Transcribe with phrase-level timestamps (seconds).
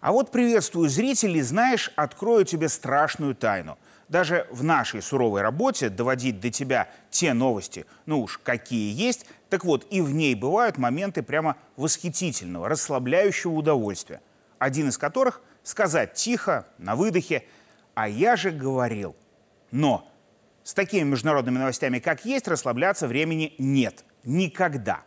[0.00, 3.78] А вот приветствую зрителей, знаешь, открою тебе страшную тайну.
[4.08, 9.64] Даже в нашей суровой работе доводить до тебя те новости, ну уж какие есть, так
[9.64, 14.20] вот, и в ней бывают моменты прямо восхитительного, расслабляющего удовольствия.
[14.58, 17.44] Один из которых– сказать тихо, на выдохе,
[17.94, 19.14] а я же говорил.
[19.70, 20.10] Но
[20.64, 24.04] с такими международными новостями, как есть, расслабляться времени нет.
[24.24, 25.02] Никогда.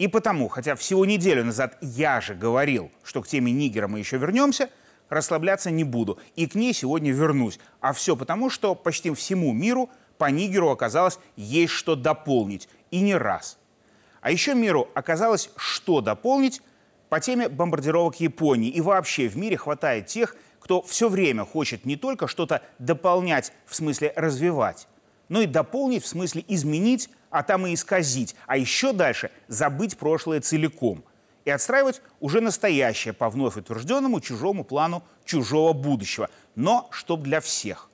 [0.00, 4.16] И потому, хотя всего неделю назад я же говорил, что к теме Нигера мы еще
[4.16, 4.70] вернемся,
[5.10, 6.18] расслабляться не буду.
[6.36, 7.58] И к ней сегодня вернусь.
[7.82, 12.66] А все потому, что почти всему миру по Нигеру оказалось есть что дополнить.
[12.90, 13.58] И не раз.
[14.22, 16.62] А еще миру оказалось что дополнить
[17.10, 18.70] по теме бомбардировок Японии.
[18.70, 23.76] И вообще в мире хватает тех, кто все время хочет не только что-то дополнять, в
[23.76, 24.88] смысле развивать,
[25.30, 30.40] но и дополнить, в смысле изменить, а там и исказить, а еще дальше забыть прошлое
[30.40, 31.02] целиком
[31.46, 37.88] и отстраивать уже настоящее по вновь утвержденному чужому плану чужого будущего, но чтоб для всех.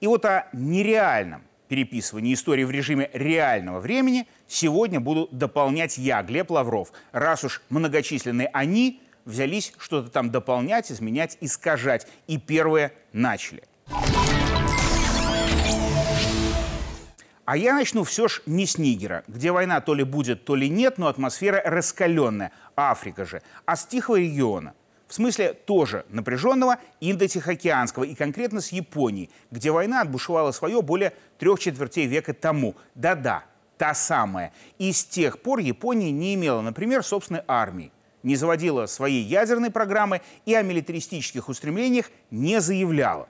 [0.00, 6.50] И вот о нереальном переписывании истории в режиме реального времени сегодня буду дополнять я, Глеб
[6.50, 12.06] Лавров, раз уж многочисленные «они» взялись что-то там дополнять, изменять, искажать.
[12.26, 13.62] И первые начали.
[17.48, 20.68] А я начну все ж не с Нигера, где война то ли будет, то ли
[20.68, 22.52] нет, но атмосфера раскаленная.
[22.76, 23.40] Африка же.
[23.64, 24.74] А с Тихого региона.
[25.06, 31.58] В смысле тоже напряженного Индо-Тихоокеанского и конкретно с Японией, где война отбушевала свое более трех
[31.58, 32.76] четвертей века тому.
[32.94, 33.44] Да-да,
[33.78, 34.52] та самая.
[34.76, 40.20] И с тех пор Япония не имела, например, собственной армии, не заводила своей ядерной программы
[40.44, 43.26] и о милитаристических устремлениях не заявляла.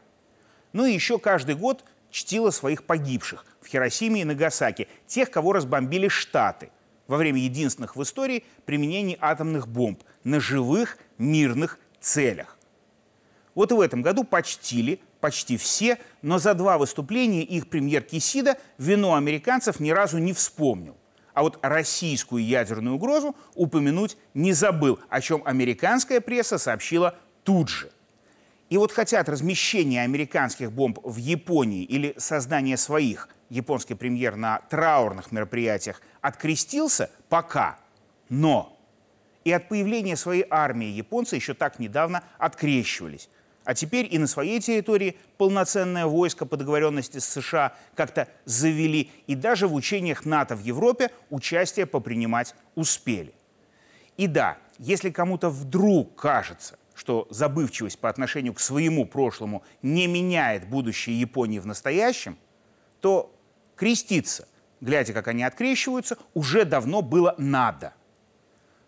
[0.73, 6.09] Ну и еще каждый год чтила своих погибших в Хиросиме и Нагасаки, тех, кого разбомбили
[6.09, 6.71] Штаты
[7.07, 12.59] во время единственных в истории применений атомных бомб на живых мирных целях.
[13.55, 18.57] Вот и в этом году почтили почти все, но за два выступления их премьер Кисида
[18.79, 20.97] вину американцев ни разу не вспомнил.
[21.35, 27.91] А вот российскую ядерную угрозу упомянуть не забыл, о чем американская пресса сообщила тут же.
[28.69, 35.33] И вот хотят размещения американских бомб в Японии или создания своих, японский премьер на траурных
[35.33, 37.79] мероприятиях открестился пока,
[38.29, 38.79] но
[39.45, 43.31] и от появления своей армии японцы еще так недавно открещивались.
[43.65, 49.35] А теперь и на своей территории полноценное войско по договоренности с США как-то завели, и
[49.35, 53.33] даже в учениях НАТО в Европе участие попринимать успели.
[54.19, 60.69] И да, если кому-то вдруг кажется, что забывчивость по отношению к своему прошлому не меняет
[60.69, 62.37] будущее Японии в настоящем,
[63.01, 63.33] то
[63.77, 64.49] креститься,
[64.81, 67.95] глядя, как они открещиваются, уже давно было надо.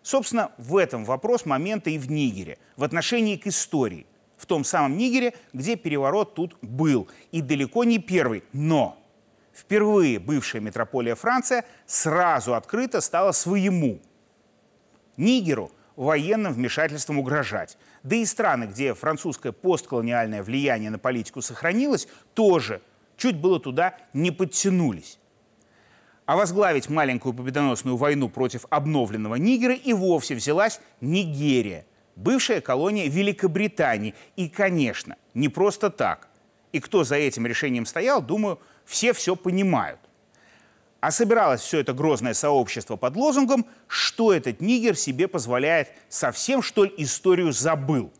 [0.01, 4.05] Собственно, в этом вопрос момента и в Нигере, в отношении к истории.
[4.35, 7.07] В том самом Нигере, где переворот тут был.
[7.31, 8.43] И далеко не первый.
[8.51, 8.97] Но
[9.53, 14.01] впервые бывшая метрополия Франция сразу открыто стала своему.
[15.15, 15.71] Нигеру–
[16.05, 17.77] военным вмешательством угрожать.
[18.01, 22.81] Да и страны, где французское постколониальное влияние на политику сохранилось, тоже
[23.17, 25.19] чуть было туда не подтянулись.
[26.25, 31.85] А возглавить маленькую победоносную войну против обновленного Нигера и вовсе взялась Нигерия,
[32.15, 34.15] бывшая колония Великобритании.
[34.35, 36.29] И, конечно, не просто так.
[36.71, 39.99] И кто за этим решением стоял, думаю, все все понимают.
[41.01, 46.83] А собиралось все это грозное сообщество под лозунгом, что этот нигер себе позволяет совсем, что
[46.83, 48.13] ли, историю забыл.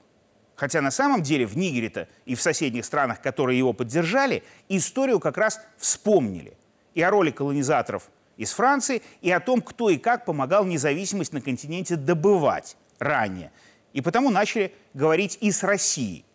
[0.56, 5.38] Хотя на самом деле в Нигере-то и в соседних странах, которые его поддержали, историю как
[5.38, 6.58] раз вспомнили.
[6.96, 11.42] И о роли колонизаторов из Франции, и о том, кто и как помогал независимость на
[11.42, 13.52] континенте добывать ранее.
[13.94, 16.26] И потому начали говорить и с Россией.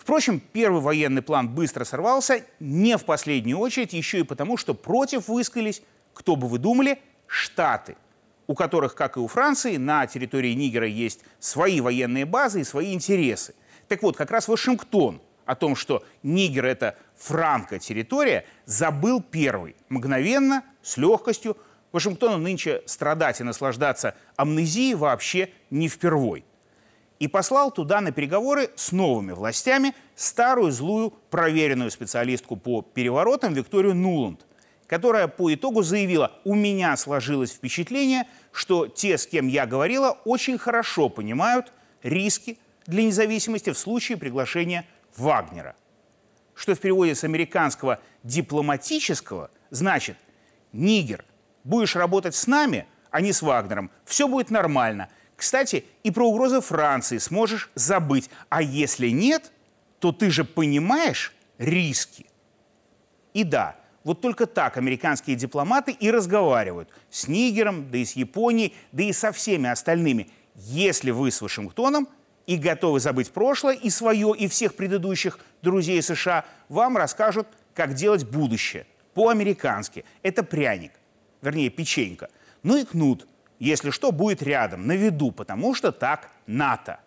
[0.00, 5.28] Впрочем, первый военный план быстро сорвался, не в последнюю очередь, еще и потому, что против
[5.28, 5.82] высказались,
[6.14, 7.96] кто бы вы думали, Штаты,
[8.46, 12.94] у которых, как и у Франции, на территории Нигера есть свои военные базы и свои
[12.94, 13.54] интересы.
[13.88, 20.96] Так вот, как раз Вашингтон о том, что Нигер– это франко-территория, забыл первый, мгновенно, с
[20.96, 21.58] легкостью.
[21.92, 26.44] Вашингтону нынче страдать и наслаждаться амнезией вообще не впервой
[27.20, 33.94] и послал туда на переговоры с новыми властями старую злую проверенную специалистку по переворотам Викторию
[33.94, 34.46] Нуланд,
[34.86, 40.56] которая по итогу заявила, у меня сложилось впечатление, что те, с кем я говорила, очень
[40.56, 41.72] хорошо понимают
[42.02, 44.86] риски для независимости в случае приглашения
[45.16, 45.76] Вагнера.
[46.54, 50.16] Что в переводе с американского дипломатического значит
[50.72, 51.24] «Нигер,
[51.64, 55.10] будешь работать с нами, а не с Вагнером, все будет нормально–
[55.40, 58.28] Кстати, и про угрозы Франции сможешь забыть.
[58.50, 59.52] А если нет,
[59.98, 62.26] то ты же понимаешь риски.
[63.32, 68.74] И да, вот только так американские дипломаты и разговаривают с Нигером, да и с Японией,
[68.92, 70.28] да и со всеми остальными.
[70.56, 72.06] Если вы с Вашингтоном
[72.46, 78.28] и готовы забыть прошлое и свое, и всех предыдущих друзей США, вам расскажут, как делать
[78.28, 78.86] будущее.
[79.14, 80.04] По-американски.
[80.22, 80.92] Это пряник.
[81.40, 82.28] Вернее, печенька.
[82.62, 83.26] Ну и кнут.
[83.60, 86.98] Если что, будет рядом, на виду, потому что так НАТО.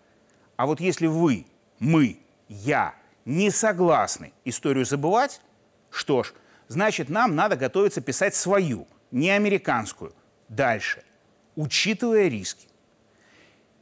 [0.55, 1.47] А вот если вы,
[1.79, 2.93] мы, я
[3.25, 5.41] не согласны историю забывать,
[5.89, 6.31] что ж,
[6.67, 10.13] значит, нам надо готовиться писать свою, не американскую,
[10.47, 11.03] дальше,
[11.55, 12.67] учитывая риски.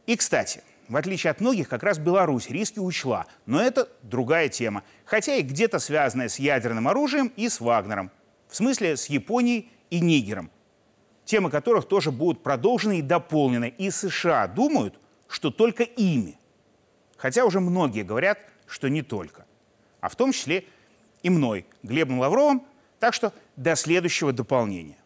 [0.06, 4.84] И, кстати, в отличие от многих, как раз Беларусь риски учла, но это другая тема,
[5.04, 8.12] хотя и где-то связанная с ядерным оружием и с Вагнером,
[8.48, 10.50] в смысле с Японией и Нигером,
[11.32, 15.00] темы которых тоже будут продолжены и дополнены, и США думают,
[15.30, 16.38] что только ими.
[17.16, 18.38] Хотя уже многие говорят,
[18.68, 19.46] что не только,
[20.02, 20.66] а в том числе
[21.24, 22.64] и мной, Глебом Лавровым,
[23.00, 24.98] так что до следующего дополнения.